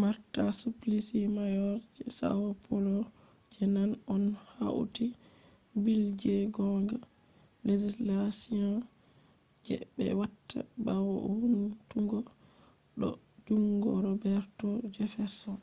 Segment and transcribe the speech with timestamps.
[0.00, 3.00] marta suplicy mayor je são paulo
[3.54, 5.06] je nane on hauti
[5.82, 6.98] bill je gonga.
[7.68, 8.72] legislation
[9.66, 12.18] je be watta bawo vountungo
[13.00, 13.08] do
[13.46, 15.58] jungo roberto jefferson